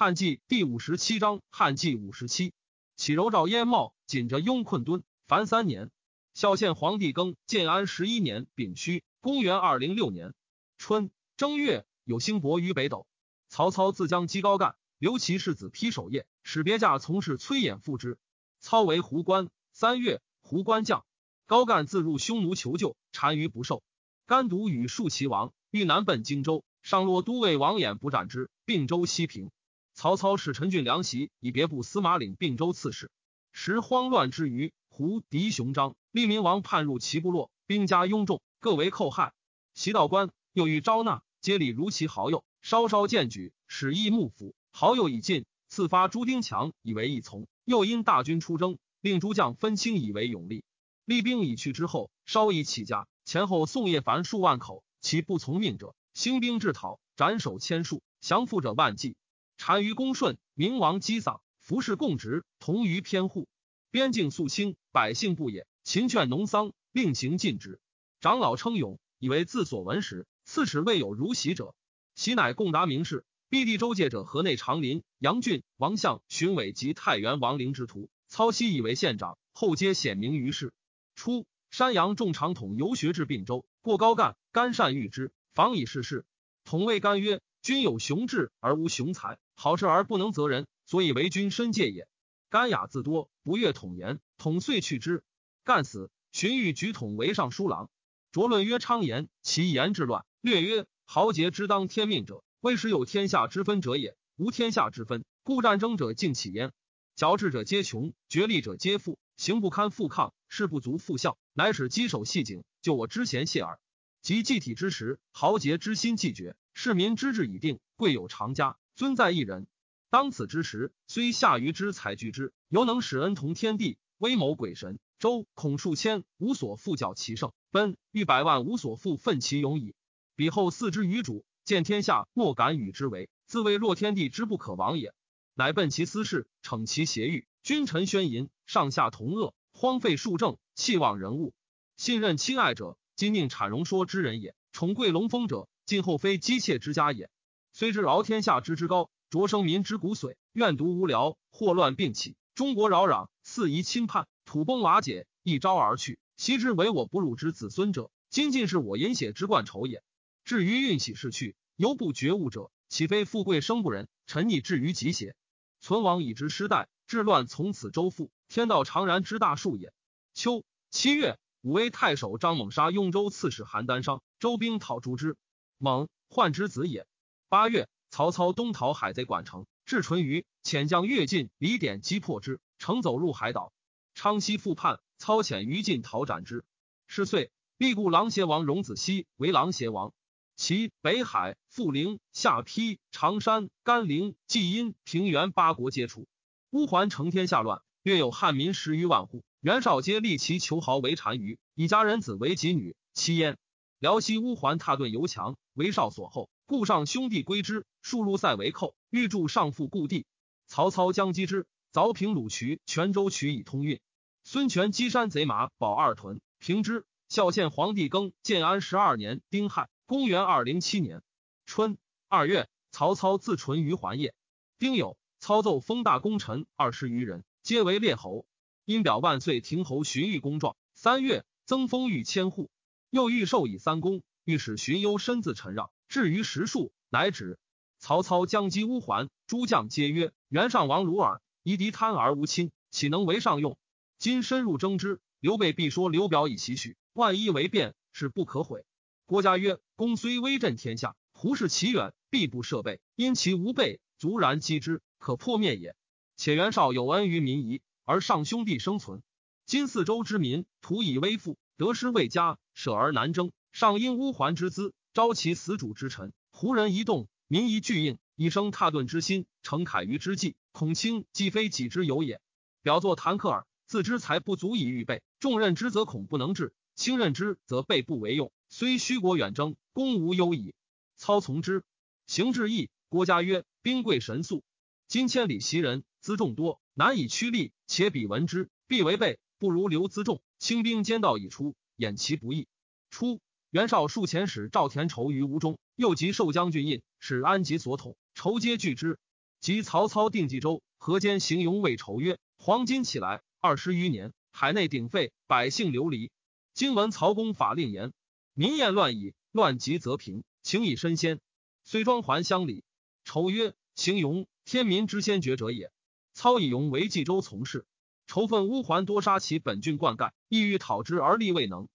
[0.00, 2.52] 汉纪第五十七章，汉纪五十七，
[2.94, 5.90] 启柔赵燕茂，紧着雍困敦，凡三年。
[6.34, 10.34] 孝献皇帝庚建安十一年丙戌，公元二零六年
[10.76, 13.08] 春正月，有兴伯于北斗。
[13.48, 18.18] 曹操自将击高干，留其世子丕守业，使别驾从事崔琰复之。
[18.60, 19.50] 操为胡关。
[19.72, 21.04] 三月，胡关将
[21.46, 23.82] 高干自入匈奴求救，单于不受。
[24.26, 29.50] 甘独与数齐王，欲南奔荆州，上洛都尉王衍不战之，并州西平。
[29.98, 33.10] 曹操使陈俊良袭以别部司马领并州刺史。
[33.50, 35.96] 时慌乱之余，胡狄雄章。
[36.12, 39.32] 利民王叛入其部落，兵家拥众，各为寇害。
[39.74, 44.54] 袭道官又欲招纳，皆礼如其好友，稍稍荐举，使义幕府。
[44.70, 47.48] 好友已尽，赐发朱丁强以为义从。
[47.64, 50.62] 又因大军出征，令诸将分清以为勇力。
[51.06, 59.16] 厉兵已去之后，稍已起家，前后宋叶凡数万口，其不从命者，兴兵制讨，斩首千数，降附者万计。
[59.58, 63.48] 单于公顺，明王击丧，服侍共职，同于偏护。
[63.90, 65.66] 边境肃清，百姓不也。
[65.84, 67.78] 秦劝农桑，令行禁止。
[68.20, 71.74] 长老称勇，以为自所闻时，刺史未有如袭者。
[72.14, 78.08] 袭乃共达名士，避地州界者河内长林、杨俊、王相、荀伟及太原王陵之徒。
[78.28, 80.72] 操西以为县长，后皆显明于世。
[81.14, 86.24] 初，山阳众长统游学至并州，过高干，干善遇之，防以事事。
[86.64, 92.06] 统谓干曰：“君有雄志而无雄才，好事而不能责人，所以为君深戒也。”
[92.48, 95.24] 干雅自多，不悦统言，统遂去之。
[95.64, 97.90] 干死，荀彧举统为尚书郎。
[98.30, 104.16] 卓论曰：“昌言，其言之乱。”略曰：“豪杰之当天命者，未时有天下之分者也。
[104.36, 106.70] 无天下之分，故战争者尽起焉。
[107.16, 109.18] 矫治者皆穷，绝利者皆富。
[109.36, 113.80] 行不堪复抗，事不足复效，乃使稽首系颈，就我之贤谢耳。
[114.22, 119.68] 及祭体之时，豪杰之心既绝，市民之志已定，贵有常家，尊在一人。
[120.10, 129.94] 当此之时，虽下愚之才居之，犹能使恩同天地，威谋鬼神。”周孔数千无所复矫其盛，奔欲百万无所复奋其勇矣。
[130.34, 135.14] 彼后四之于主，见天下莫敢与之为，自谓若天地之不可亡也。
[135.54, 141.54] 乃奔其私事，逞其邪欲，君臣宣淫，上下同恶，荒废庶政，弃忘人物。
[141.96, 147.30] 信任亲爱者，今宁产荣说之人也；宠贵龙风者，今后非姬妾之家也。
[147.78, 154.26] 虽知饶天下之之高，擢生民之骨髓，怨毒无聊，祸乱并起，中国扰攘，四夷侵叛。
[154.44, 156.18] 土崩瓦解，一朝而去。
[156.36, 160.02] 昔之为我不辱之子孙者，今尽是我饮血之冠仇也。
[160.44, 165.36] 至于运喜逝去，犹不觉悟者，岂非富贵生不仁，沉溺至于极邪？
[165.80, 169.92] 存亡以知失代，治乱从此周复，天道常然之大数也。
[170.34, 175.36] 秋七月，武威太守张猛杀雍州刺史韩郸商，周兵讨诛之。
[175.78, 177.06] 猛患之子也。
[177.50, 183.72] 八月，曹操东讨海贼管城，至淳于，遣将越进，李典击破之，城走入海岛。
[184.14, 186.62] 昌西复叛，操遣于禁讨斩之。
[187.06, 190.12] 是岁，立故狼邪王荣子熙为狼邪王。
[190.56, 196.26] 其北海、富陵、下邳、常山、甘陵、济阴、平原八国皆出。
[196.68, 199.42] 乌桓成天下乱，略有汉民十余万户。
[199.60, 203.56] 袁绍皆立其求豪为单于，以家人子为己女妻焉。
[203.98, 210.26] 辽西乌桓踏顿犹强，为绍所后，故上兄弟归之，数入塞为寇，欲助上复故地。
[210.66, 214.00] 曹操将击之，凿平鲁渠、泉州渠以通运。
[214.44, 217.06] 孙权击山贼马，保二屯，平之。
[217.30, 221.22] 孝献皇帝庚建安十二年丁亥，公元二零七年
[221.64, 221.96] 春
[222.28, 224.34] 二月，曹操自淳于还业。
[224.78, 228.44] 丁酉，操奏封大功臣二十余人，皆为列侯。
[228.84, 230.76] 因表万岁亭侯荀彧公状。
[230.94, 232.68] 三月，增封御千户，
[233.08, 235.90] 又欲授以三公，欲使荀攸身自陈让。
[236.08, 237.58] 至于十数，乃止。
[237.98, 243.76] 曹操将击乌桓，诸将皆曰：“袁尚王如尔，夷狄贪而无亲，岂能为上用？”
[244.18, 248.84] 今深入争之，刘备必说刘表以袭许，万一为变，是不可悔。
[249.26, 253.00] 郭嘉曰：“公虽威震天下，胡氏其远，必不设备。
[253.14, 255.94] 因其无备，卒然击之，可破灭也。
[256.36, 259.22] 且袁绍有恩于民夷，而上兄弟生存。
[259.66, 263.52] 今四周之民徒以威富，得失未加，舍而难争。
[263.72, 266.32] 上因乌桓之资，招其死主之臣。
[266.50, 270.56] 胡人一动，民一俱应，以生踏顿之心，成凯于之计。
[270.72, 272.40] 恐卿既非己之有也。
[272.82, 278.52] 表作谭克尔。”自知才不足以预备，重任之则恐不能治，轻任之则备不为用。
[278.68, 280.74] 虽虚国远征，功无忧矣。
[281.16, 281.82] 操从之，
[282.26, 282.90] 行至义。
[283.08, 284.62] 郭嘉曰：“兵贵神速，
[285.06, 287.72] 今千里袭人，辎重多，难以驱力。
[287.86, 292.68] 且彼闻之，必为备，不如留辎重，轻兵兼道已出，掩其不义。”
[293.08, 299.18] 出，袁绍数遣使赵田畴于吴中，又及受将军印，使安吉所统，筹皆拒之。
[299.60, 306.30] 及曹操定冀州，河间行勇为仇曰：“黄巾起来二十余年，海内鼎沸，百姓流离。
[306.72, 308.14] 今闻曹公法令严，
[308.54, 309.34] 民厌乱矣。
[309.52, 311.38] 乱极则平，情以身先。
[311.84, 312.84] 虽庄还乡里。”
[313.24, 315.92] 仇曰：“行勇，天民之先觉者也。
[316.32, 317.84] 操以勇为冀州从事，
[318.26, 321.86] 仇愤乌桓多杀其本郡灌溉，意欲讨之而力未能。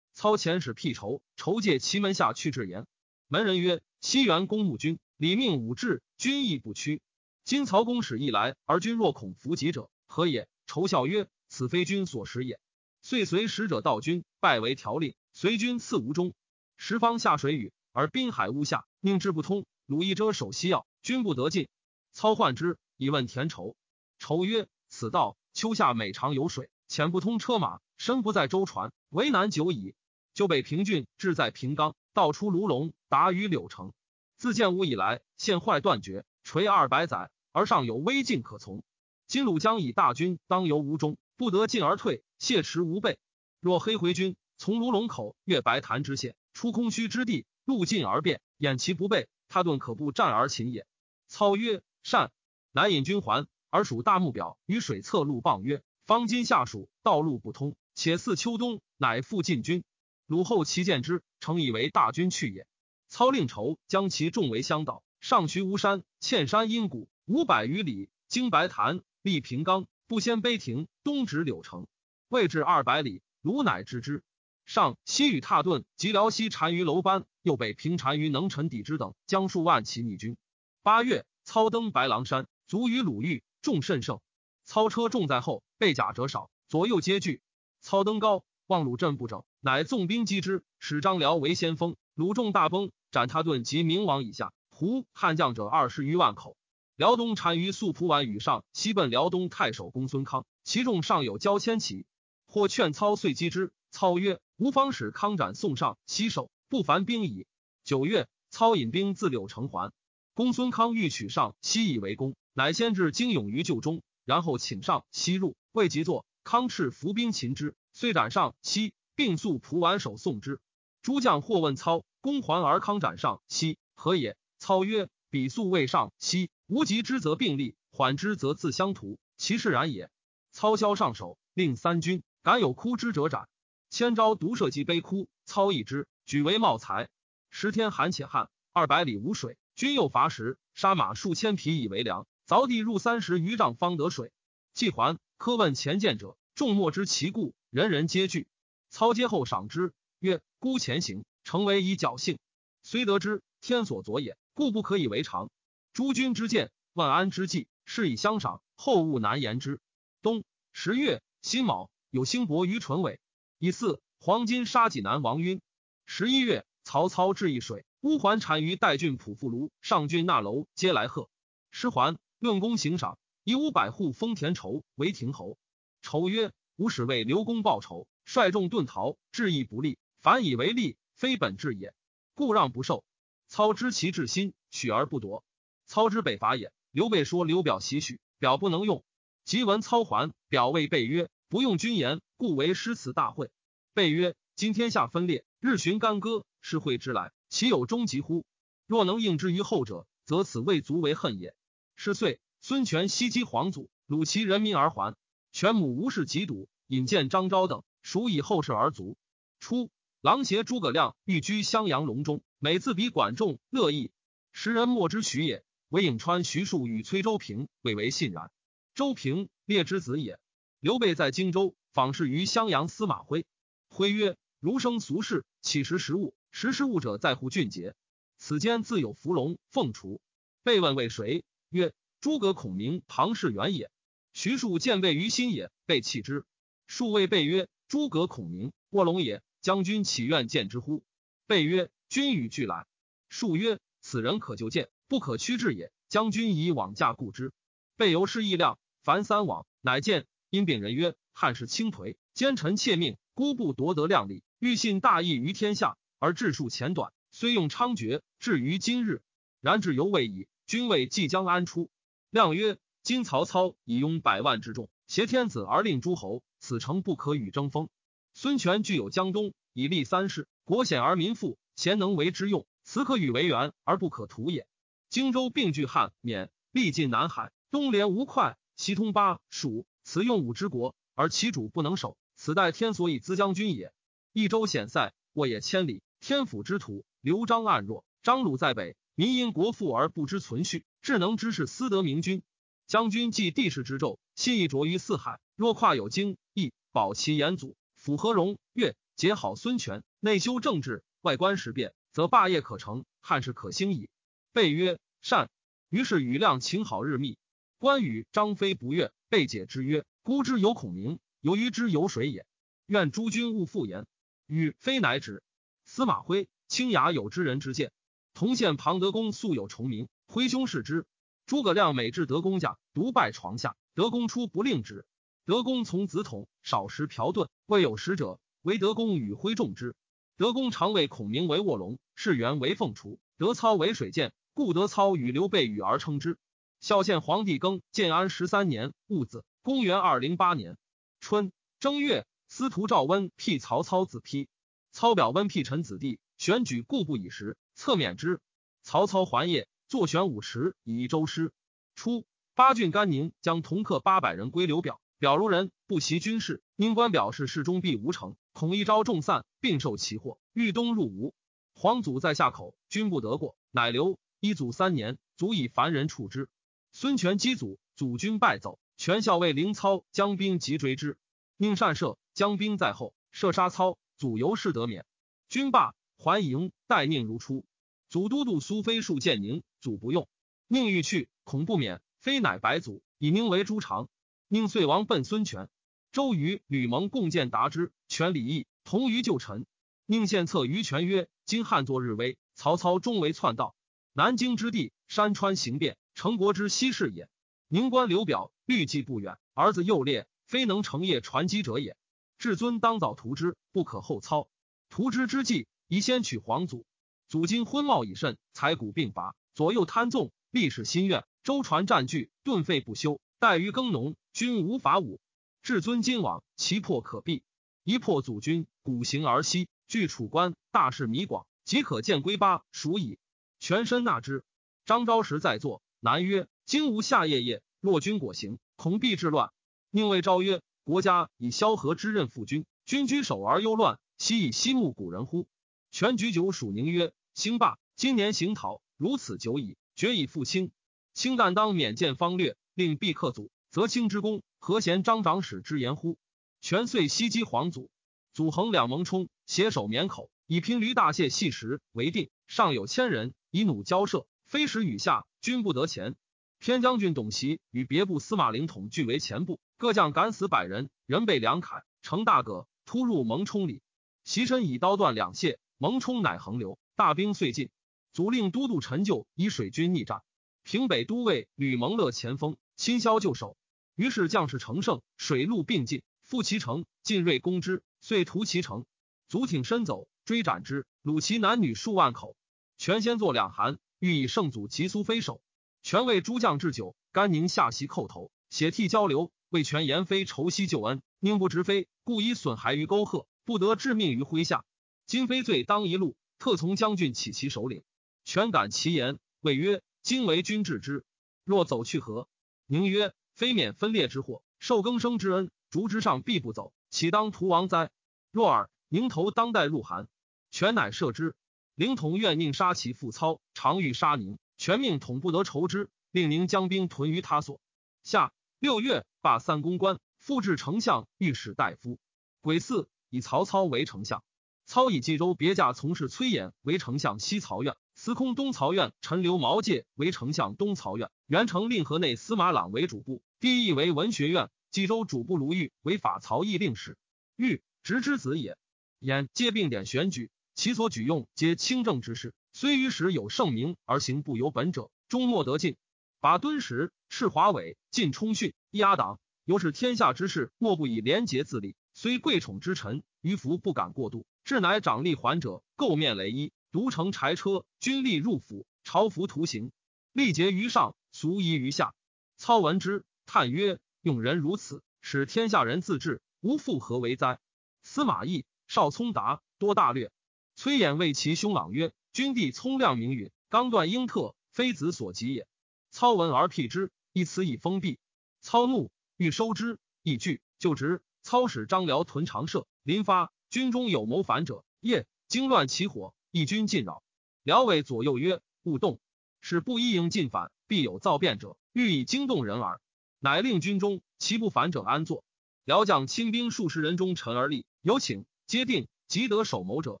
[0.20, 2.86] 操遣使辟仇，仇借其门下去至言。
[3.26, 7.00] 门人曰：‘西元公募君，礼命武志，君亦不屈。
[7.42, 12.60] 今曹公使一来，而君若恐伏击者，何也？’仇笑曰：‘此非君所识也。’
[13.00, 16.34] 遂随使者到军，拜为条令，随军次吴中。
[16.76, 19.64] 十方下水雨，而滨海乌下，宁之不通。
[19.86, 21.70] 鲁一遮守西要。”君不得进，
[22.12, 23.74] 操患之，以问田畴。
[24.18, 29.94] 畴曰：“此道秋夏每常有水，浅不通车马，深不在舟船，为难久矣。
[30.32, 33.92] 就北平郡，志在平冈，道出卢龙，达于柳城。
[34.36, 38.82] 自建武以来，现坏断绝，垂二百载，而尚有危境可从。
[39.26, 43.18] 今鲁将以大军当游吴中，不得进而退，谢持无备。
[43.60, 50.86] 若黑回军从卢龙口越白潭之县，出空虚之地，路进而变，掩其不备，他顿可不战而擒也。”
[51.28, 52.32] 操曰：“善。”
[52.72, 59.84] 乃引军还，而属大木表于水侧路傍曰：“方今下暑，道路不通，且似秋冬，乃复进军。”
[60.30, 62.64] 鲁后其见之，诚以为大军去也。
[63.08, 71.88] 操令筹将其众为乡道，上徐吴山，堑山阴谷五百余里，经白潭，立平冈，不先碑亭，东直柳城，
[72.28, 74.22] 未至二百里，鲁乃知之。
[74.66, 80.36] 上西与踏顿及辽西单于楼班，又北平单于能臣抵之等，将数万骑逆军。
[80.84, 84.20] 八月，操登白狼山，卒于鲁豫，众甚盛。
[84.64, 87.42] 操车重在后，被甲者少，左右皆惧。
[87.80, 91.96] 操登高，望鲁镇不整，乃纵兵击之，使张辽为先锋。
[92.14, 96.56] 鲁众大崩，斩他盾及明王以下，胡汉将者二十余万口。
[96.94, 102.06] 辽东单于素蒲丸与上西奔辽东太守公孙康，其众尚有交千骑。
[102.46, 107.48] 或劝操遂击之，操曰：“吾方使康斩宋上西守，不凡兵矣。”
[107.82, 109.90] 九月，操引兵自柳城还。
[110.32, 120.58] 公孙康欲取上西以为攻，乃先至精勇于旧中，然后请上西入，未及坐，康斥伏兵擒之，遂斩上西，并速蒲丸守送之。
[121.02, 124.38] 诸将或问操，公还而康斩上西，何也？
[124.58, 130.10] 操曰：彼素未上西，无及之则并立，缓之则自相图，其是然也。
[130.50, 133.50] 操萧上手，令三军，敢有哭之者斩。
[133.90, 137.10] 千招独射击悲哭，操一之，举为茂才。
[137.50, 139.58] 十天寒且旱，二百里无水。
[139.74, 144.32] 军又乏食，杀马数千匹以为粮，凿地入三十余丈方得水。
[144.72, 148.48] 既还，苛问前见者，众莫知其故，人人皆惧。
[148.88, 152.38] 操接后赏之，曰：“孤前行，诚为以侥幸。
[152.82, 155.50] 虽得之，天所佐也，故不可以为常。
[155.92, 159.80] 诸君之见，万安之计，是以相赏，后物难言之。”
[160.20, 163.20] 冬十月辛卯，有兴伯于淳尾。
[163.58, 165.60] 以四黄金杀济南王晕。
[166.06, 167.84] 十一月，曹操至易水。
[168.00, 171.28] 乌桓单于代郡仆妇卢上郡纳楼皆来贺。
[171.70, 175.56] 师还，论功行赏，以五百户封田畴为亭侯。
[176.02, 179.98] 畴曰：“吾使为刘公报仇，率众遁逃，志意不利。
[180.22, 181.92] 反以为利，非本志也，
[182.32, 183.04] 故让不受。
[183.48, 185.44] 操知其志心，许而不夺。
[185.84, 186.72] 操之北伐也。
[186.90, 189.04] 刘备说刘表袭许，表不能用。
[189.44, 193.50] 即闻操还，表谓备曰：不用君言，故为诗词大会。
[193.92, 198.46] 备曰：今天下分裂，日寻干戈，是会之来。”其有终极乎？
[198.86, 201.54] 若能应之于后者，则此未足为恨也。
[201.94, 205.14] 是岁，孙权袭击皇祖，虏其人民而还。
[205.52, 209.16] 权母无事疾笃，引荐张昭等，属以后世而卒。
[209.60, 214.10] 初，郎邪诸葛亮寓居襄阳隆中，每自比管仲乐毅。
[214.50, 218.50] 时人莫知徐也，唯颍川徐庶与崔周平未为信然。
[218.92, 220.40] 周平列之子也。
[220.80, 223.46] 刘备在荆州访视于襄阳司马徽，
[223.88, 227.94] 徽曰：“儒生俗世，岂识时务？”识时务者在乎俊杰，
[228.36, 230.20] 此间自有伏龙凤雏。
[230.64, 231.44] 被问为谁？
[231.68, 233.92] 曰：诸葛孔明、庞士元也。
[234.32, 236.44] 徐庶见备于心也，被弃之。
[236.90, 239.44] 庶谓备曰：诸葛孔明，卧龙也。
[239.60, 241.04] 将军岂愿见之乎？
[241.46, 242.84] 备曰：君与俱来。
[243.28, 245.92] 数曰：此人可就见，不可屈至也。
[246.08, 247.52] 将军以往驾顾之。
[247.96, 250.26] 备由是意量，凡三往，乃见。
[250.50, 255.96] 因病人曰：汉室轻颓，奸臣窃命，孤不夺得量力，欲信大义于天下。
[256.18, 259.22] 而治数浅短，虽用猖獗，至于今日，
[259.60, 260.48] 然至犹未矣。
[260.66, 261.88] 君位即将安出？
[262.30, 267.88] 亮曰：今曹操以拥百万之众，挟天子而令诸侯，此诚不可与争锋。
[268.32, 274.68] 孙权具有江东，以立三世，国险而民富，贤能为之用，此可与为援而不可图也。
[275.08, 283.92] 荆州并据汉、免，历尽南海，东连吴会，西通巴蜀，此用武之国，而其主不能守，此待天所以资将军也。
[284.32, 292.42] 益州险塞，沃野千里，天府之土，刘璋暗弱，张鲁在北，民因国富而不知存续，智能之士私得明君。
[292.86, 304.08] 将军继帝室之胄，心意着于四海，若跨有经亦，保其严祖，符合荣越，结好孙权，内修政治，外观时变，则霸业可成，汉室可兴矣。
[304.54, 305.50] 备曰善。
[305.90, 307.36] 于是与亮情好日密。
[307.76, 312.46] 关羽、张飞不悦，被解之曰：“孤之有孔明，由于之有水也。
[312.86, 314.06] 愿诸君勿复言。”
[314.48, 315.42] 与非乃止。
[315.84, 317.92] 司马徽，清雅有知人之见。
[318.32, 321.04] 同县庞德公素有重名，徽兄视之。
[321.44, 323.76] 诸葛亮每至德公家，独拜床下。
[323.94, 325.04] 德公出不令之。
[325.44, 329.94] 德公从子统，少食嫖顿，未有食者，唯德公与徽重之。
[330.36, 334.32] 德公常谓孔明为卧龙，士元为凤雏，德操为水剑。
[334.52, 336.36] 故德操与刘备与而称之。
[336.80, 340.76] 孝献皇帝庚建安十三年戊子，公元二零八年
[341.20, 344.48] 春正月，司徒赵温辟曹操子丕。
[344.92, 348.40] 操表温辟臣子弟，选举故不以时，策免之。
[348.82, 351.52] 曹操还业，坐玄武池以一周师。
[351.94, 361.34] 初，八郡甘宁将同客八百人归刘表，表如人不习军事，因官表示事中必无成，恐一朝众散，并受其祸，欲东入吴。
[361.72, 364.18] 皇祖在下口，君不得过，乃留。
[364.40, 366.48] 一祖三年，足以凡人处之。
[366.92, 371.16] 孙权击祖，祖军败走，权校尉凌操将兵急追之，
[371.56, 375.06] 命善射，将兵在后，射杀操，祖由是得免。
[375.48, 377.64] 军罢，还营，待命如初。
[378.08, 380.28] 祖都督苏飞数见宁，祖不用，
[380.66, 382.02] 宁欲去，恐不免。
[382.20, 384.10] 非乃白祖，以名为诸常。
[384.46, 385.70] 宁遂王奔孙权。
[386.12, 389.64] 周瑜、吕蒙共见达之，权礼义，同于旧臣。
[390.04, 393.74] 宁献策于权曰：“今汉作日威，曹操终为篡道。”
[394.12, 397.30] 南京之地，山川形变，成国之西势也。
[397.68, 401.96] 宁官刘表，虑计不远，儿子幼烈，非能成业传基者也。
[402.36, 404.50] 至尊当早图之，不可后操。
[404.90, 406.84] 图之之计，宜先取皇祖。
[407.28, 413.20] 祖今昏茂已甚，财谷并拔，左右贪纵，历史心愿，舟船占据，顿废不休。
[413.38, 415.20] 待于耕农，均无法武。
[415.62, 417.44] 至尊今往，其破可避。
[417.84, 423.20] 一破祖君，古行而息，据楚关，大势弥广，即可见归巴，属矣。
[423.60, 424.44] 全身纳之。
[424.84, 429.52] 张昭时在座，南曰：“今无夏夜夜，若君果行，恐必致乱。”
[429.90, 435.46] 宁谓昭曰：“国家以萧何之任负君，君居守而忧乱，悉以西慕古人乎？”
[435.92, 440.70] 全举酒属宁曰：“兴霸，今年行讨，如此久矣，决以复清。
[441.12, 446.16] 卿但当免见方略，令必克祖，则卿之功，何嫌张长史之言乎？”
[446.62, 447.90] 全遂袭击皇祖，
[448.32, 452.30] 祖衡两蒙冲，携手免口，以平驴大蟹细石为定。
[452.46, 453.34] 上有千人。
[453.50, 456.16] 以弩交射，飞石雨下，军不得前。
[456.60, 463.82] 偏将军董袭与别部司马凌统俱为前部，各将敢死百人，人被两铠，成大葛，突入蒙冲里。
[464.24, 467.68] 袭身以刀断两械，蒙冲乃横流，大兵遂尽。
[468.12, 470.22] 祖令都督陈就以水军逆战，
[470.62, 473.56] 平北都尉吕蒙乐前锋，亲削旧守。
[473.94, 476.84] 于是将士乘胜，水陆并进，复其城。
[477.02, 478.84] 晋锐攻之，遂屠其城。
[479.28, 482.36] 卒挺身走，追斩之，虏其男女数万口。
[482.78, 485.40] 权先作两函，欲以圣祖及苏飞首。
[485.82, 489.30] 权为诸将置酒，甘宁下席叩头，血涕交流。
[489.50, 494.64] 为权言飞酬息旧恩，宁不直飞，故以损害于沟壑，不得致命于麾下。
[495.06, 497.82] 今非罪当一路，特从将军起其首领。
[498.24, 501.04] 权感其言，谓曰：“今为君治之，
[501.44, 502.28] 若走去何？”
[502.66, 507.90] 宁曰：“非免分裂之祸，受更生之恩，竹之上必不走，岂当屠王哉？”
[508.30, 510.08] 若尔，宁头当代入韩，
[510.50, 511.34] 权乃射之。
[511.74, 517.60] 灵统愿宁杀其父操，常欲杀宁，全命统不得仇之，令宁将兵屯于他所。
[518.02, 521.98] 下六月，罢三公官，复置丞相、御史大夫。
[522.42, 524.22] 癸巳，以曹操为丞相。
[524.66, 534.48] 操以冀州别驾从事崔琰为丞相西曹院，司空东曹院陈留毛介为丞相东曹院，元成令河内司马朗为主簿，第一为文学院。
[534.70, 536.96] 冀州主簿卢玉为法曹议令史。
[537.36, 538.56] 玉直之子也。
[539.02, 540.30] 偃皆并典选举。
[540.54, 545.76] 其所举用皆清正之事，虽于时有盛名而行不由本者，终莫得进。
[546.20, 551.76] 把敦实、斥华伟、晋充训、压党，由是天下之事，莫不以廉洁自立。
[551.92, 554.24] 虽贵宠之臣，于福不敢过度。
[554.42, 559.72] 至乃掌吏还者，垢面雷衣，独乘柴车，军吏入府，朝服图行，
[560.12, 561.94] 力竭于上，俗夷于下。
[562.36, 567.40] 操闻之，叹曰：“用人如此，使天下人自治，无复何为哉？”
[567.82, 570.12] 司马懿少聪达，多大略。
[570.54, 575.48] 崔琰谓其兄朗曰：“君弟聪亮明允，刚断英特，非子所及也。
[575.90, 577.98] 操闻而辟之，一词以封闭。
[578.40, 581.02] 操怒，欲收之，亦惧，就职。
[581.22, 587.02] 操使张辽屯长社，临发，军中有谋反者，夜惊乱起火，义军进扰。
[587.42, 589.00] 辽谓左右曰：“勿动，
[589.40, 592.80] 使布衣营进反，必有造变者，欲以惊动人耳。”
[593.18, 595.24] 乃令军中其不反者安坐。
[595.64, 600.00] 辽将亲兵数十人中陈而立，有请皆定，即得守谋者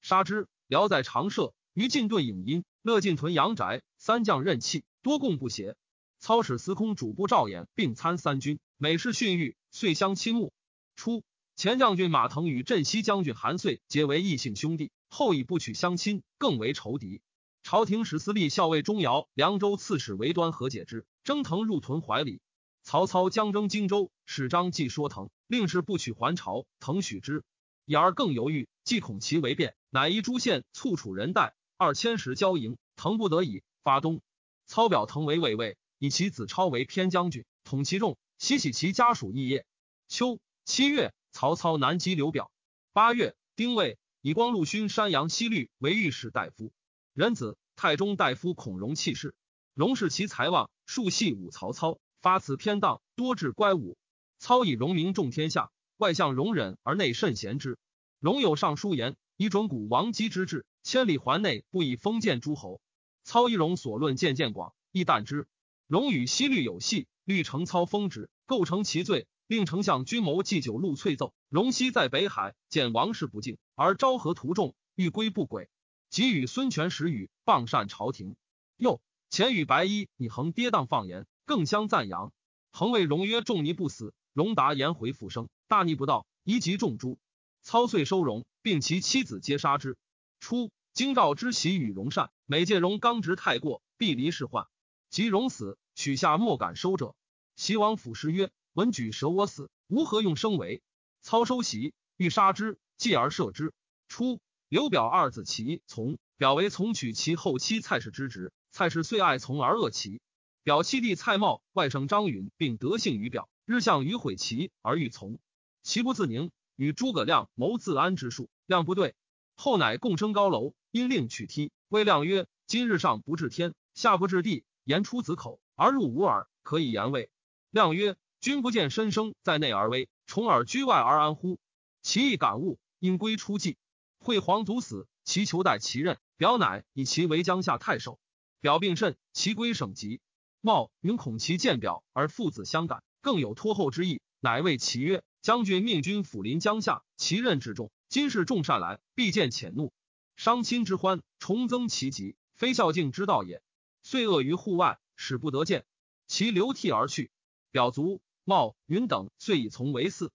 [0.00, 0.46] 杀之。
[0.66, 3.82] 辽在长社，于禁顿影阴，乐进屯阳宅。
[3.98, 5.76] 三将任气，多共不协。
[6.18, 10.52] 操使司空主簿赵衍并参三军，每事训谕，遂相亲睦。
[10.96, 11.24] 初，
[11.56, 17.20] 前将军马腾与镇西将军韩遂结为异姓兄弟，后以不娶相亲，更为仇敌。
[17.62, 22.40] 朝廷使司隶校尉钟繇、凉州刺史韦端和解之，征腾入屯怀里。
[22.82, 27.44] 曹操将征荆州，使张继说腾，令是不取还朝，腾许之。
[27.84, 34.22] 以而更犹豫，既恐其为变，乃依诸县促楚人代二千石交营，腾不得已发东。
[34.64, 39.66] 操表腾为卫尉，以其子超为偏将军，统其众，悉其家属异业。
[40.08, 40.40] 秋。
[40.64, 42.50] 七月，曹操南击刘表。
[42.94, 46.72] 八月，丁未，以光禄勋山阳西律为御史大夫。
[47.12, 49.34] 仁子太中大夫孔融弃世，
[49.74, 53.96] 融视其才望，数系武曹操，发辞偏荡，多致乖武。
[54.38, 57.80] 操以荣名重天下，外向容忍而内甚贤之。
[58.20, 62.80] 荣有上书言，以准古王姬之志，千里环内不以封建诸侯。
[63.24, 65.48] 操一荣所论见见广，亦惮之。
[65.88, 69.26] 荣与西律有隙，律承操封之，构成其罪。
[69.48, 75.68] 令丞相军谋祭酒陆翠奏，荣西在北海见王室不敬，而昭和图众，欲归不轨。
[76.08, 78.36] 即与孙权时语，谤善朝廷。
[78.76, 82.32] 又前与白衣以恒跌宕放言，更相赞扬。
[82.70, 87.18] 恒谓荣曰：“仲尼不死。”荣达颜回复生，大逆不道，宜及众诛。
[87.62, 89.96] 操遂收荣，并其妻子皆杀之。
[90.38, 94.68] 初，京兆之喜与荣善，每见荣刚直太过，必离世患。
[95.10, 97.16] 及荣死，取下莫敢收者。
[97.56, 98.52] 齐王府师曰。
[98.74, 100.82] 闻举舍我死，吾何用生为？
[101.20, 103.72] 操收袭，欲杀之，继而射之。
[104.06, 108.52] 初，刘表二子齐从，表为从娶其后妻蔡氏之侄。
[108.70, 110.20] 蔡氏遂爱从而恶齐。
[110.62, 115.40] 表妻弟蔡瑁、外甥张允，并得幸于表，日向于毁齐而欲从。
[115.82, 119.16] 齐不自宁，与诸葛亮谋自安之术，亮不对。
[119.56, 121.72] 后乃共升高楼，因令取梯。
[121.88, 127.30] 谓亮曰：“今日上不至天，下不至地，言出子口而入吾耳，可以言位。”
[127.72, 128.16] 亮曰。
[128.42, 131.60] 君不见身生在内而危，重耳居外而安乎？
[132.02, 133.78] 其意感悟，因归出计。
[134.18, 138.18] 惠皇祖死，其求代其任，表乃以其为江夏太守。
[138.60, 140.20] 表病甚，其归省籍。
[140.60, 147.92] 茂云恐其见表而父子相感，更有托后之意，乃谓其曰：“将军命君抚临江夏，其任之重。
[148.08, 149.92] 今世众善来，必见浅怒，
[150.36, 153.62] 伤亲之欢，重增其疾，非孝敬之道也。”
[154.02, 155.84] 遂恶于户外，使不得见，
[156.26, 157.30] 其流涕而去。
[157.70, 158.20] 表卒。
[158.44, 160.30] 茂云等遂以从为嗣，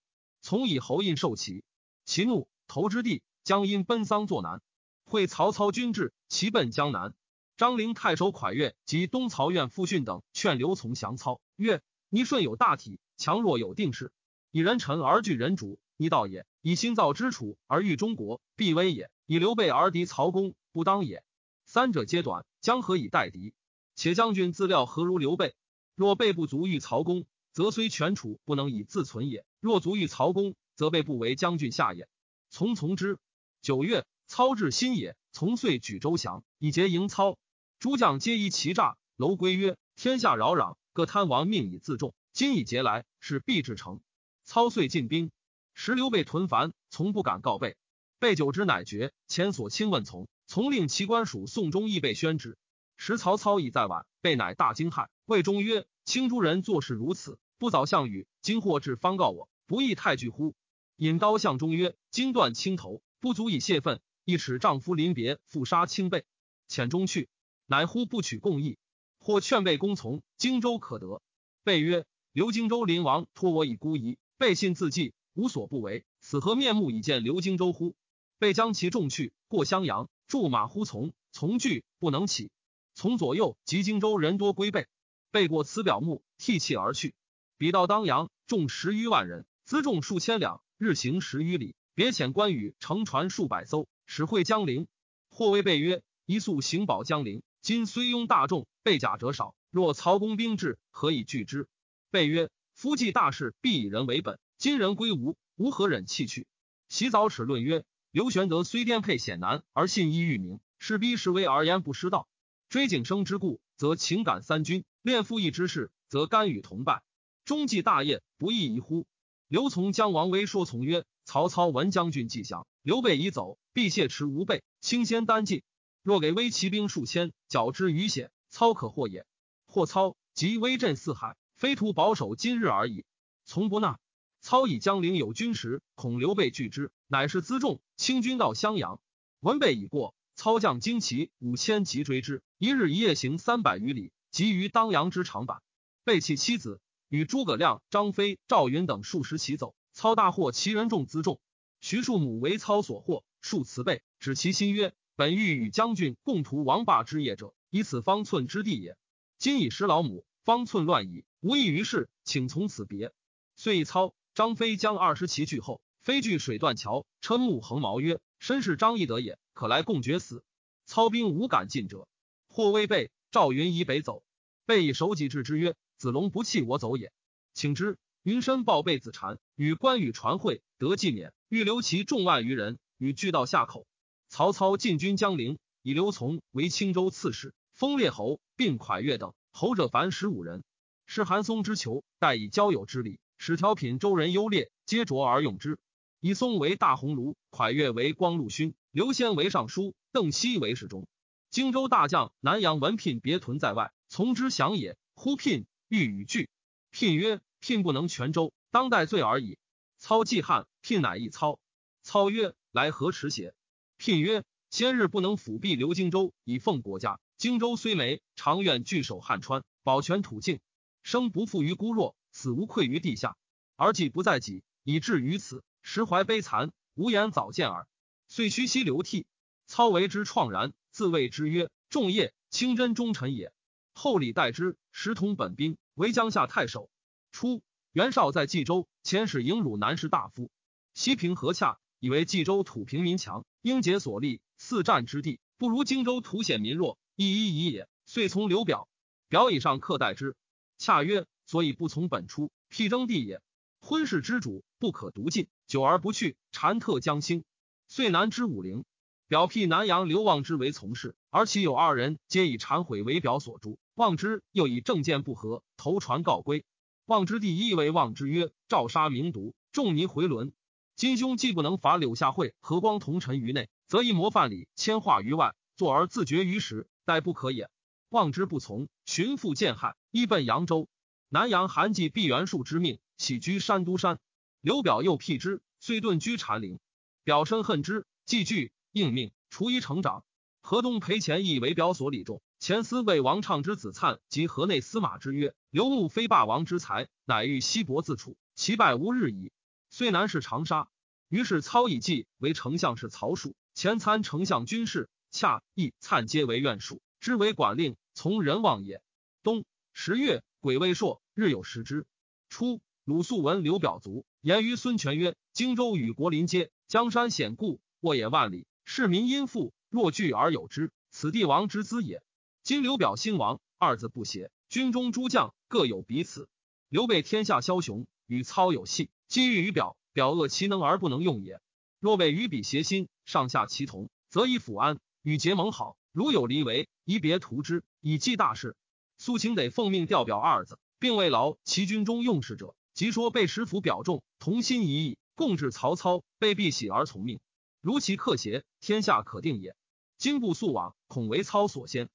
[0.48, 1.62] 从以侯印受其，
[2.06, 4.62] 其怒投之地，将因奔丧作难。
[5.04, 7.12] 会曹操军至，其奔江南。
[7.58, 14.10] 张陵太守蒯越及东曹院傅训等劝刘琮降操，曰：倪顺有大体，强弱有定势。
[14.50, 21.22] 以人臣而惧人主，逆道也；以心造之楚而欲中国，必危也；以刘备而敌曹公，不当也。
[21.66, 23.52] 三者皆短，将何以待敌？
[23.96, 25.54] 且将军自料何如刘备？
[25.94, 27.26] 若备不足欲曹公。
[27.58, 29.44] 则虽全楚不能以自存也。
[29.58, 32.08] 若足欲曹公，则备不为将军下也。
[32.50, 33.18] 从从之。
[33.62, 37.36] 九月，操至新野，从遂举周降，以结营操。
[37.80, 38.96] 诸将皆疑其诈。
[39.16, 42.14] 楼归曰：“天下扰攘，各贪王命以自重。
[42.32, 44.00] 今以节来，是必至成。”
[44.46, 45.32] 操遂进兵。
[45.74, 47.76] 时刘备屯樊，从不敢告备。
[48.20, 49.12] 备久之，乃决。
[49.26, 52.56] 前所亲问从，从令其官属宋忠亦被宣之。
[52.96, 60.54] 时曹操已在晚，备乃大惊骇，谓忠曰：“青诸人做事如此。”不早项羽，今获至方告我，不亦太惧乎？
[60.94, 64.00] 引刀向中曰：“今断青头，不足以泄愤。
[64.24, 66.24] 一使丈夫临别，复杀亲辈。”
[66.70, 67.28] 遣中去，
[67.66, 68.78] 乃呼不取共议。
[69.18, 71.20] 或劝备公从，荆州可得。
[71.64, 76.04] 备曰：“刘荆州临王托我以孤夷，备信自尽，无所不为。
[76.20, 77.96] 此何面目以见刘荆州乎？”
[78.38, 82.52] 备将其众去，过襄阳，驻马乎从，从惧不能起。
[82.94, 84.86] 从左右及荆州人多归备，
[85.32, 87.14] 备过此表目，涕泣而去。
[87.58, 91.74] 彼到当阳，众十余万人，辎重数千两，日行十余里。
[91.92, 94.86] 别遣关羽乘船数百艘，使会江陵。
[95.28, 97.42] 或谓备曰：“一速行保江陵。
[97.60, 99.56] 今虽拥大众，备甲者少。
[99.72, 101.66] 若曹公兵至，何以拒之？”
[102.12, 104.38] 备曰：“夫计大事，必以人为本。
[104.56, 106.46] 今人归吴，吾何忍弃去？”
[106.88, 112.28] 洗澡齿论曰：“刘玄德虽颠沛险难，而信义裕民，是逼是威而言不失道。
[112.68, 117.02] 追景生之故，则情感三军。”练父义之事，则甘与同败。
[117.48, 119.06] 中继大业，不亦宜乎？
[119.48, 125.62] 刘从将王威说从曰：“曹操闻将军计降，刘备已走，必谢持无备，轻先单进。
[126.02, 129.24] 若给威骑兵数千，缴之于险，操可获也。
[129.66, 133.06] 或操即威震四海，非图保守今日而已。
[133.46, 133.98] 从不纳。
[134.42, 139.00] 操以江陵有军时，恐刘备拒之，乃是辎重轻军到襄阳。
[139.40, 145.62] 闻备已过，操将精骑五千骑追之，一日一夜行三百余里，及于当阳之长坂。
[146.04, 151.40] 备弃妻子。”与诸葛亮、张飞、赵云等数十骑走，操大获其人众辎重。
[151.80, 158.96] 徐庶母为操所获，数辞备，指其心曰：“本欲与将军共图王霸之业者，以此方寸之地也。
[159.38, 163.12] 今已失老母，方寸乱矣，无益于事，请从此别。”
[163.56, 170.44] 遂以操、张飞将二十骑拒后，飞据水断桥，瞠目横矛曰：“身是张翼德也，可来共决死。”
[170.84, 172.06] 操兵无敢进者，
[172.48, 173.10] 或威备。
[173.30, 174.22] 赵云以北走，
[174.64, 175.76] 备以手戟制之曰。
[175.98, 177.12] 子龙不弃我走也，
[177.54, 177.98] 请之。
[178.22, 181.32] 云深报备子禅，与关羽传会，得纪免。
[181.48, 183.84] 欲留其众万余人，与拒到下口。
[184.28, 190.62] 曹操进军江陵，以刘琮为青州刺史，封列侯，并蒯越等侯者凡十五人。
[191.06, 195.80] 是韩松之囚，待以交友之礼，使调品州人优劣，皆着而用之。
[196.20, 201.08] 以松为大鸿胪，蒯越为光禄勋，刘先为尚书，邓熙为侍中。
[201.50, 204.96] 荆州大将南阳闻聘别屯在外，从之降也。
[205.16, 205.66] 忽聘。
[205.88, 206.50] 欲与拒，
[206.90, 209.58] 聘曰：“聘不能全州，当代罪而已。”
[209.96, 211.58] 操既汉，聘乃一操。
[212.02, 213.54] 操曰：“来何迟邪？”
[213.96, 217.18] 聘曰：“先日不能辅弼刘荆州，以奉国家。
[217.38, 220.60] 荆州虽没，常愿据守汉川，保全土境。
[221.02, 223.36] 生不负于孤弱，死无愧于地下。
[223.76, 227.88] 而己不在己，以至于此，实怀悲惨，无言早见耳。
[228.26, 229.26] 遂屈膝流涕。
[229.66, 233.52] 操为之怆然，自谓之曰：“仲业，清真忠臣也。”
[234.00, 236.88] 后礼待之，时同本兵，为江夏太守。
[237.32, 240.52] 初，袁绍在冀州，遣使迎汝南士大夫。
[240.94, 247.88] 西平和洽，以为冀州土平民强，应竭所立，四战之地不如荆州土险民弱，一一夷也。
[248.06, 248.88] 遂从刘表，
[249.26, 250.36] 表以上客待之。
[250.78, 253.42] 洽曰：所以不从本出，辟征地也。
[253.80, 257.42] 婚事之主，不可独进，久而不去，禅特将兴。
[257.88, 258.84] 遂南之武陵。
[259.26, 263.76] 表辟南阳刘望之为从事，而其有二人，皆以忏悔为表所诛。
[263.98, 266.64] 望之又以政见不合，投传告归。
[267.06, 270.52] 望之弟亦为望之曰：“赵杀明毒，仲尼回伦。
[270.94, 277.70] 今兄既不能伐柳下惠、和光同臣于内，则以模范礼迁化于外，坐而自绝于时，殆不可也。”
[278.08, 280.88] 望之不从，寻父见害，依奔扬州。
[281.28, 284.20] 南阳韩继毕袁术之命，起居山都山。
[284.60, 286.78] 刘表又辟之，遂遁居禅陵。
[287.24, 288.70] 表深恨之，既惧。
[288.92, 290.22] 应命，除一成长。
[290.60, 292.40] 河东裴虔亦为表所礼重。
[292.60, 299.52] 前司为王畅之子粲及河内司马之曰：“刘穆非霸王之才，乃欲西伯自处，其败无日矣。”
[299.90, 300.88] 虽南是长沙，
[301.28, 303.54] 于是操以计为丞相，是曹属。
[303.74, 309.02] 前参丞相军事，恰亦粲皆为院属，知为管令，从人望也。
[309.44, 312.06] 冬十月，癸未朔，日有食之。
[312.48, 322.20] 初，鲁肃闻刘表卒，言于孙权曰：“荆州与国邻接，江山险固，沃野万里。”市民殷富，若聚而有之，此帝王之资也。
[322.68, 324.50] 今刘表兴亡，二字不谐。
[324.68, 326.50] 军中诸将各有彼此。
[326.90, 331.62] 刘备天下枭雄，与操有隙，机遇于表，表恶其能而不能用也。
[331.98, 335.96] 若为与彼协心，上下其同，则以抚安，与结盟好。
[336.12, 338.76] 如有离为，宜别图之，以济大事。
[339.16, 347.40] 苏秦得奉命调表二字，并未劳其军中用事者，即说被使府表众同心一意，共治曹操，被必喜而从命。
[347.80, 349.74] 如其克邪，天下可定也。
[350.18, 352.10] 今不速往，恐为操所先。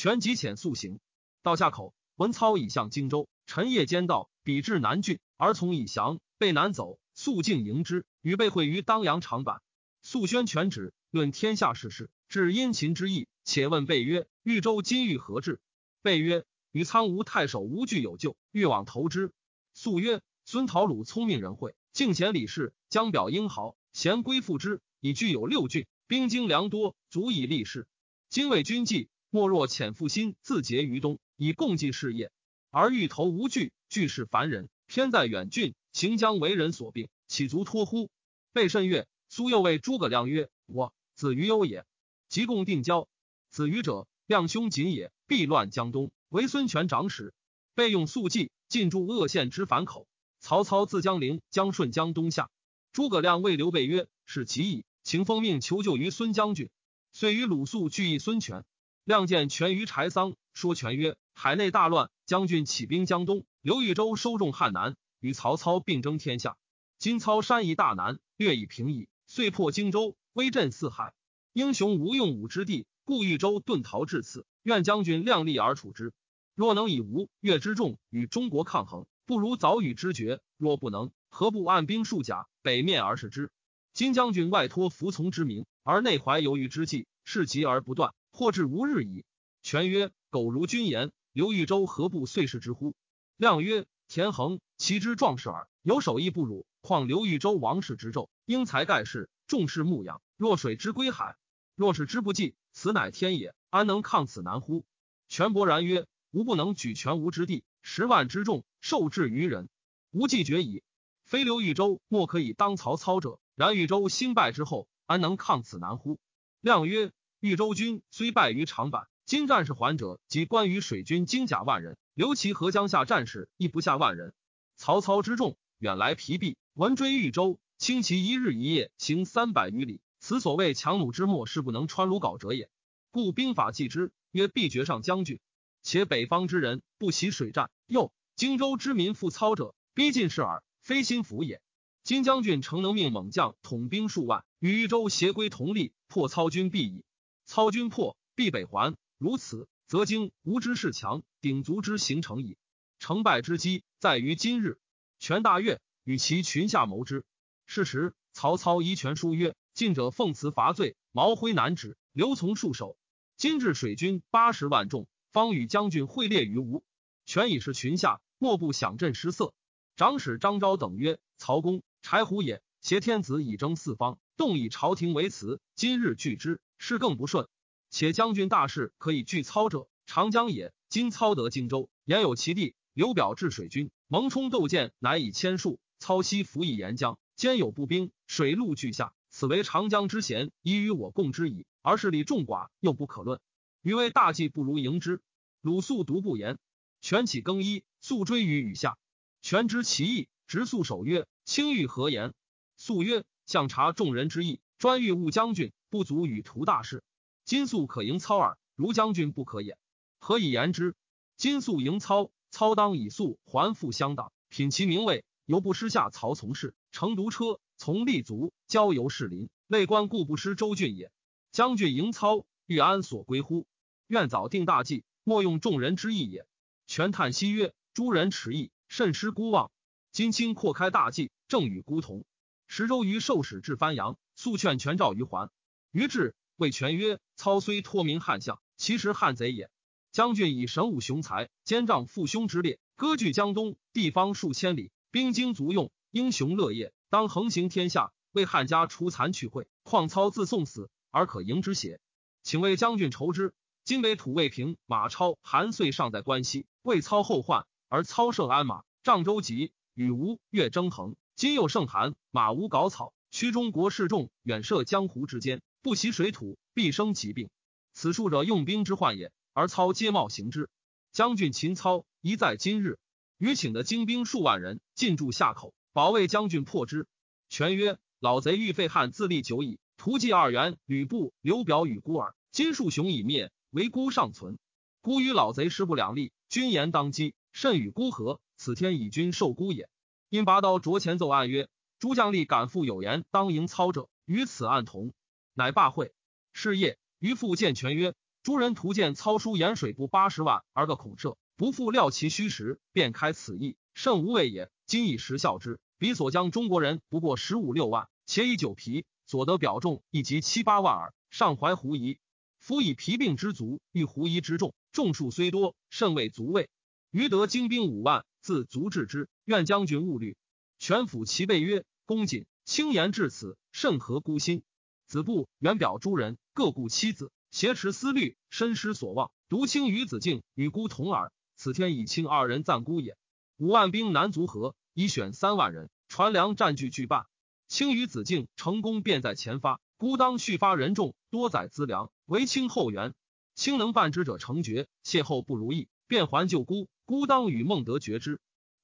[0.00, 1.00] 权即遣速行，
[1.42, 3.28] 到下口，闻操已向荆州。
[3.46, 9.60] 晨夜兼到，彼至南郡，而从以降，备南走，速进迎之，与备会于当阳长坂。
[10.00, 13.26] 速宣权旨，论天下事事，至殷勤之意。
[13.42, 15.58] 且问备曰：“豫州今欲何至？”
[16.00, 19.32] 备曰：“与苍梧太守无惧有救，欲往投之。”
[19.74, 27.88] 速曰：“孙陶鲁聪明仁惠，敬贤礼士，将表英豪，贤归附之。”已具有六郡，兵精粮多，足以立事。
[28.28, 32.32] 今为军纪，莫若潜伏心，自结于东，以共济事业。
[32.70, 38.10] 而欲投无惧，惧是凡人，偏在远郡，行将为人所病，岂足托乎？
[38.52, 39.06] 备甚悦。
[39.28, 41.84] 苏又谓诸葛亮曰：“我子于忧也。
[42.30, 43.06] 即共定交。
[43.50, 45.12] 子于者，亮兄谨也。
[45.26, 47.34] 必乱江东，为孙权长史。
[47.74, 50.08] 备用速计，进驻鄂县之樊口。
[50.40, 52.48] 曹操自江陵将顺江东下。
[52.92, 56.70] 诸葛亮谓刘备曰：‘是其矣。’请奉命求救于孙将军，
[57.12, 58.64] 遂与鲁肃聚议孙权。
[59.08, 66.58] 亮见权于柴桑，说权曰：“海内大乱，将军起兵江东，刘豫州收众汉南，与曹操并争天下。
[66.98, 71.14] 今操山夷大南，略以平矣，遂破荆州，威震四海。
[71.54, 74.44] 英雄无用武之地，故豫州遁逃至此。
[74.62, 76.12] 愿将军量力而处之。
[76.54, 83.50] 若能以吴越之众与中国抗衡，不如早与之决；若不能，何不按兵数甲，北面而视之？
[83.94, 89.24] 今将军外托服从之名，而内怀犹豫之计，事急而不断，或至无日矣。
[89.62, 92.94] 权曰：“苟如君言，刘豫州何不遂事之乎？”
[93.36, 96.64] 亮曰：“田横其之壮士耳，有守义不辱。
[96.80, 100.22] 况刘豫州王室之胄，英才盖世，重视牧养。
[100.36, 101.34] 若水之归海，
[101.74, 104.84] 若是之不济，此乃天也，安能抗此难乎？”
[105.28, 106.06] 权勃然曰。
[106.30, 109.68] 吾不能举全吴之地，十万之众，受制于人，
[110.12, 110.84] 吾既决矣。
[111.24, 113.40] 非刘豫州莫可以当曹操者。
[113.56, 116.20] 然豫州兴败之后，安能抗此难乎？
[116.60, 124.34] 亮曰：豫州军虽败于长坂，今战士还者，及关羽水军精甲万人，刘琦河江下战士亦不下万人。
[124.76, 132.68] 曹操之众远来疲弊，闻追豫州，轻骑一日一夜行三百余里，此所谓强弩之末，是不能穿鲁缟者也。
[133.12, 135.38] 故兵法记之，曰必绝上将军。
[135.84, 141.62] 且北方之人不习水战，又荆州之民复操者，逼近视耳，非心服也。
[142.02, 147.04] 今将军诚能命猛将统兵数万，与豫州协归同力，破操军必矣。
[147.48, 148.94] 操军破，必北还。
[149.16, 152.58] 如此，则经吴之势强，鼎足之形成矣。
[152.98, 154.78] 成败之机在于今日。
[155.18, 157.24] 权大悦，与其群下谋之。
[157.64, 162.98] 是时，曹操遗权书曰：“晋者奉辞伐罪，毛辉难止，刘从戍守。
[163.38, 166.84] 今至水军八十万众。”方与将军会列于吴，
[167.24, 169.54] 权已是群下，莫不响震失色。
[169.96, 175.62] 长史张昭等曰：“曹公柴胡也，挟天子以征四方，动以朝廷为辞。
[175.74, 177.46] 今日拒之，事更不顺。
[177.90, 180.72] 且将军大事可以拒操者，长江也。
[180.88, 182.74] 今操得荆州，言有其地。
[182.94, 185.78] 刘表治水军，蒙冲斗舰，乃以千数。
[185.98, 189.12] 操西服以沿江，兼有步兵，水陆俱下。
[189.30, 191.66] 此为长江之险，宜与我共之矣。
[191.82, 193.40] 而势力众寡，又不可论。”
[193.82, 195.22] 余为大计不如迎之。
[195.60, 196.58] 鲁肃独不言。
[197.00, 198.98] 权起更衣，肃追于雨下。
[199.42, 202.34] 权知其意，直肃守曰：“卿欲何言？”
[202.76, 207.02] 肃曰：“向察众人之意，专欲误将军，不足与图大事。
[207.44, 209.76] 今肃可迎操耳，如将军不可也。
[210.20, 210.94] 何以言之？
[211.36, 216.76] 今肃迎操，操当以肃还复相党，品其名位，犹不失下曹从事。
[216.92, 221.10] 乘独车，从立足，郊游士林，累官故不失周郡也。
[221.50, 223.66] 将军迎操。”欲安所归乎？
[224.08, 226.46] 愿早定大计，莫用众人之意也。
[226.86, 229.72] 权叹息曰：“诸人迟疑，甚失孤望。
[230.12, 232.26] 今卿扩开大计，正与孤同。
[232.66, 235.50] 十周瑜受使至番阳，速劝权召于还。
[235.90, 239.68] 于至，谓权曰：‘操虽托名汉相，其实汉贼也。
[240.12, 249.66] 将军以神武雄才，兼仗父兄之列，割据江东地方数千里，兵精足用，英雄乐业，当横行天下，为汉家除残去秽。
[249.82, 251.98] 况操自送死，而可迎之邪？’”
[252.44, 253.52] 请为将军筹之。
[253.82, 261.16] 今北土未平，马超、韩遂尚在关西，为操后患，而操胜鞍马，仗周急，与吴越争衡。
[261.34, 267.50] 今又胜韩，马无稿草，驱中国士众远涉江湖之间，不习水土，必生疾病。
[267.92, 270.70] 此数者用兵之患也，而操皆冒行之。
[271.12, 272.98] 将军秦操一在今日，
[273.36, 277.06] 余请的精兵数万人进驻下口，保卫将军破之。
[277.48, 279.78] 权曰：老贼欲废汉，自立久矣。
[279.96, 282.34] 图计二元，吕布、刘表与孤儿。
[282.52, 284.58] 金树雄已灭，唯孤尚存。
[285.00, 288.40] 孤与老贼势不两立，君言当击，甚与孤合。
[288.56, 289.88] 此天以君受孤也。
[290.28, 295.12] 因拔刀着前奏案曰：“诸将吏敢复有言当迎操者，与此案同。”
[295.54, 296.12] 乃罢会。
[296.52, 304.70] 是夜，于复见权曰：“诸人图见操书盐水部八十万，而个孔射，不复料其虚实，便开此意，甚无谓也。
[304.86, 312.18] 今以实效之，彼所将中国人不过十五六万，且以酒皮所得表众亦及七八万耳，尚怀狐疑。”
[312.60, 316.68] 夫以疲病之足，欲狐疑之众，众数虽多，甚未足畏。
[317.10, 319.28] 余得精兵五万，自足治之。
[319.44, 320.36] 愿将军勿虑。
[320.78, 324.62] 权抚其背曰：“公瑾轻言至此，甚合孤心。
[325.06, 329.32] 子布原表诸人各顾妻子，挟持思虑，深失所望。
[329.48, 331.32] 独卿与子敬与孤同耳。
[331.56, 333.16] 此天以卿二人暂孤也。
[333.56, 337.26] 五万兵难足合，以选三万人，船粮占据俱半。
[337.66, 339.80] 卿与子敬成功，便在前发。
[339.96, 343.14] 孤当续发人众，多载资粮。”为卿后援，
[343.54, 346.88] 卿能办之者成绝，邂逅不如意，便还救孤。
[347.04, 348.38] 孤当与孟德决之。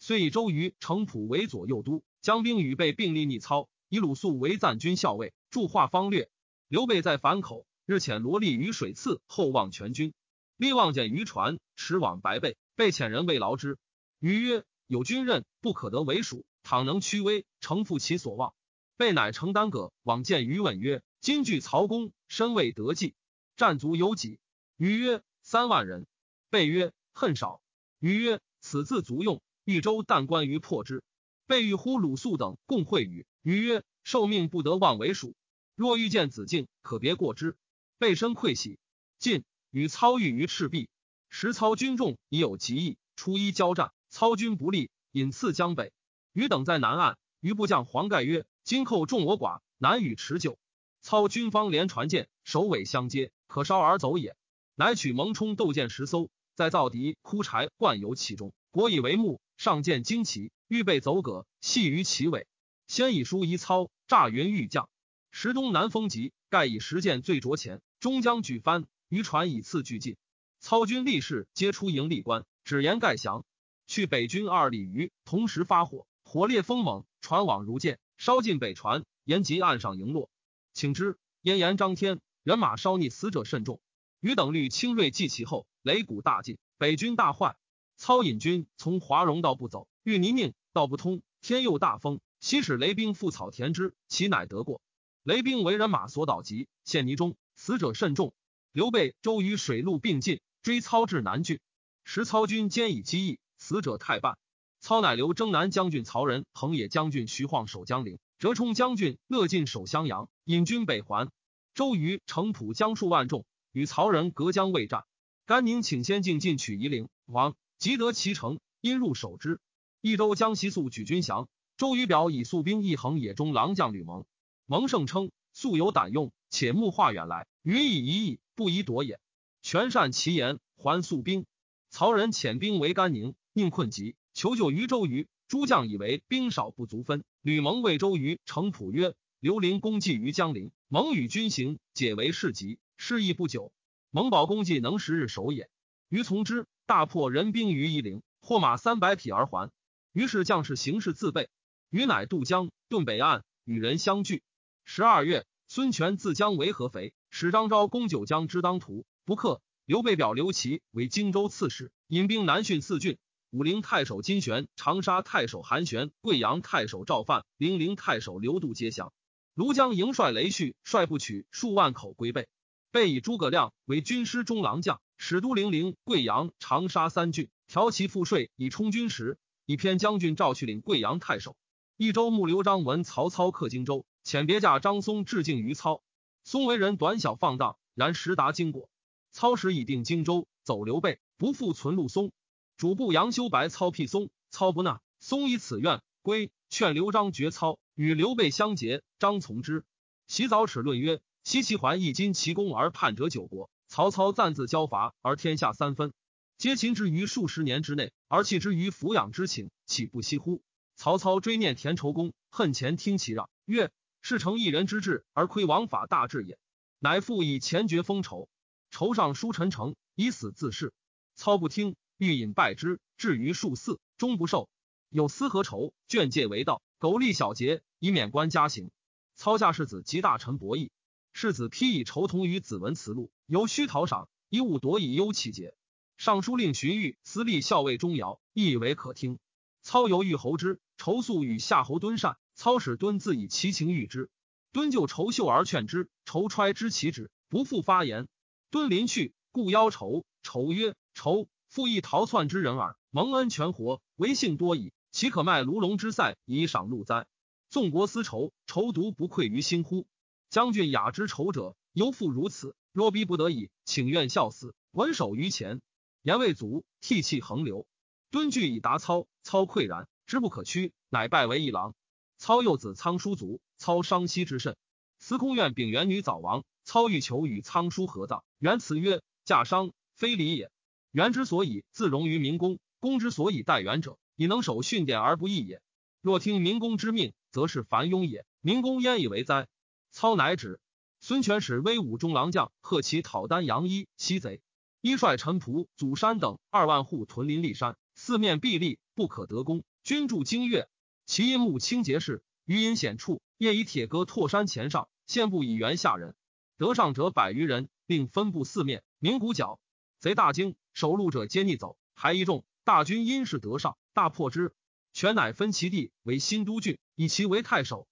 [0.07, 6.29] 遂以周瑜、程普为左右都，将兵与备并立逆操，以鲁肃为赞军校尉，助画方略。
[6.69, 10.13] 刘备在樊口，日遣罗立于水次后望全军。
[10.59, 13.79] 立望见渔船，驰往白背，被遣人慰劳之。
[14.19, 16.45] 余曰：“有军任，不可得为属。
[16.63, 18.53] 倘能屈威，诚负其所望。”
[18.99, 23.15] 备乃承担葛往见余问曰：“今据曹公，身未得计，
[23.57, 24.39] 战卒有几？”
[24.77, 26.07] 余曰：“三万人。”
[26.51, 27.63] 备曰：“恨少。”
[28.01, 29.41] 余曰：“此自足用。
[29.65, 31.03] 豫州但关于破之。”
[31.47, 33.27] 备欲呼鲁肃等共会语。
[33.43, 35.35] 余曰：“受命不得忘为属。
[35.75, 37.57] 若遇见子敬，可别过之。”
[37.99, 38.79] 备身愧喜。
[39.19, 40.89] 晋与操遇于赤壁，
[41.29, 42.97] 时操军众已有极意。
[43.17, 45.93] 初一交战，操军不利，引次江北。
[46.33, 47.19] 余等在南岸。
[47.41, 50.59] 余部将黄盖曰：“今寇众我寡，难与持久。
[51.03, 54.35] 操军方连船舰，首尾相接，可烧而走也。”
[54.77, 62.47] 乃取蒙冲斗舰十艘，在造敌枯柴灌油其中，国以为木，上舰旌旗，预备走葛，系于其尾。
[62.87, 64.89] 先以书遗操，诈云欲将。
[65.31, 70.17] 时东南风急，盖以十箭最着前，终将举帆，渔船以次俱进。
[70.61, 73.45] 操军力士皆出营立关，只言盖降。
[73.87, 80.31] 去北军二里余，同时发火，火烈风猛，船网如箭，烧尽北船，沿及岸上营落。
[80.73, 83.81] 请之，燕言张天，人马烧溺，死者甚众。
[84.21, 87.57] 余等率轻锐继其后，擂鼓大进，北军大坏。
[88.05, 91.23] 操引军从华容道不走，遇泥泞，道不通。
[91.41, 94.83] 天又大风，西使雷兵覆草填之，其乃得过。
[95.23, 98.35] 雷兵为人马所倒及，陷泥中，死者甚众。
[98.73, 101.61] 刘备、周瑜水陆并进，追操至南郡。
[102.05, 104.37] 时操军坚以击役，死者太半。
[104.81, 111.31] 操乃留征南将军曹仁、横野将军徐晃守江陵，折冲将军乐进守襄阳，引军北还。
[111.73, 113.47] 周瑜城浦将数万众。
[113.73, 115.05] 与曹仁隔江未战，
[115.47, 119.61] 甘宁请先进进取夷陵，王即得其城，因入守之。
[120.01, 124.25] 益州将其素举军降，周瑜表以素兵一横野中郎将吕蒙。
[124.67, 129.21] 蒙胜称素有胆用，且目化远来，予以一役，不宜夺也。
[129.63, 131.47] 全善其言，还素兵。
[131.91, 135.29] 曹仁遣兵围甘宁，宁困急，求救于周瑜。
[135.47, 137.23] 诸将以为兵少不足分。
[137.43, 143.71] 吕蒙谓周瑜城濮曰：“刘林功绩于江陵，蒙与军行，解为事急。”事亦不久，
[144.11, 145.69] 蒙保功绩能十日守也。
[146.09, 149.71] 于从之，大破人兵于夷陵，获马三百匹而还。
[150.13, 151.49] 于是将士行事自备。
[151.89, 154.43] 于乃渡江，遁北岸，与人相聚。
[154.85, 159.63] 十二月，孙权自江为合肥，使张昭攻九江之当涂，不克。
[159.87, 163.19] 刘备表刘琦为荆州刺史，引兵南巡四郡：
[163.51, 169.13] 武陵太守金玄、长沙太守韩玄、贵阳太守赵范、零陵太守刘度皆降。
[169.55, 172.49] 庐江营帅雷旭率部取数万口归备。
[172.91, 181.57] 备以诸葛亮为军师中郎将，使都零陵、贵阳、长沙三郡，调其赋税以充军时，以偏将军赵去领贵阳太守。
[181.97, 186.03] 益州牧刘璋闻曹操克荆州，遣别驾张松致敬于操。
[186.45, 188.91] 松为人短小放荡，然识达经过。
[189.33, 192.31] 操时已定荆州，走刘备，不复存陆松。
[192.77, 195.01] 主簿杨修白操辟松，操不纳。
[195.21, 199.03] 松以此愿归，劝刘璋绝操，与刘备相结。
[199.19, 199.87] 张从之。
[200.27, 201.23] 洗澡齿论曰。
[201.45, 206.13] 西齐桓一今其功而叛者九国，曹操暂自交伐而天下三分，
[206.59, 210.65] 皆擒之于数十年之内，而弃之于抚养之情，岂不惜乎？
[210.97, 216.59] 曹操追念田畴公，恨前听其让，曰：“是成一人之志而亏王法大志也。”
[216.99, 218.49] 乃复以前爵封仇，
[218.91, 220.93] 仇上书陈诚，以死自誓。
[221.37, 224.69] 操不听，欲引败之，至于数四，终不受。
[225.09, 228.91] 有私何仇，劝戒为道，苟利小节，以免官家刑。
[229.37, 230.91] 操下世子及大臣博弈。
[231.37, 235.75] 世子披以仇同于子文辞禄，由虚讨赏，以武夺以忧其节。
[236.17, 239.41] 尚书令荀彧私立校尉钟繇，亦为可听。
[239.83, 242.39] 操犹豫侯之，仇素与夏侯惇善。
[242.55, 244.31] 操使敦自以其情喻之，
[244.71, 248.29] 敦就仇秀而劝之，仇揣之其旨，不复发言。
[248.71, 250.25] 敦临去，故邀仇。
[250.45, 252.97] 仇曰：“仇，复亦逃窜之人耳。
[253.11, 257.27] 蒙恩全活，为幸多矣，岂可卖卢龙之塞以赏禄哉？
[257.71, 260.07] 纵国思仇，仇独不愧于心乎？”
[260.55, 262.77] 将军雅之仇者，犹复如此。
[262.93, 265.83] 若逼不得已，请愿效死，稳守于前。
[266.23, 267.89] 言未足，涕泣横流。
[268.31, 271.97] 敦据以达操，操喟然，知不可屈，乃拜为一郎。
[272.39, 274.77] 操幼子仓叔卒，操伤息之甚。
[275.19, 278.45] 司空院秉元女早亡，操欲求与仓叔合葬。
[278.61, 280.71] 元辞曰：“嫁伤非礼也。
[281.11, 285.83] 元之所以自容于民公，公之所以待元者，以能守训典而不义也。
[286.21, 288.47] 若听民公之命，则是凡庸也。
[288.61, 289.67] 民公焉以为哉？”
[290.15, 290.79] 操乃止。
[291.19, 294.63] 孙权使威武中郎将贺其讨丹阳一西贼，
[295.01, 299.83] 一率陈仆、祖山等二万户屯临骊山，四面壁立，不可得攻。
[300.05, 300.89] 军驻京岳，
[301.27, 306.37] 其阴木清洁室，余阴险处，夜以铁戈拓山前上，献部以援下人。
[306.79, 309.03] 得上者百余人，并分布四面。
[309.19, 309.81] 鸣鼓角，
[310.21, 311.97] 贼大惊，守路者皆逆走。
[312.15, 314.73] 还一众，大军因势得上，大破之。
[315.13, 318.07] 权乃分其地为新都郡，以其为太守。